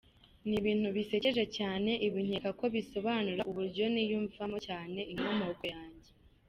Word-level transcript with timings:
Ni 0.47 0.53
ibintu 0.59 0.87
bisekeje 0.97 1.43
cyane! 1.57 1.91
Ibi 2.07 2.19
nkeka 2.27 2.49
ko 2.59 2.65
bisobanura 2.75 3.41
uburyo 3.49 3.85
niyumvamo 3.93 4.57
cyane 4.67 4.99
inkomoko 5.11 5.63
yanjye. 5.73 6.09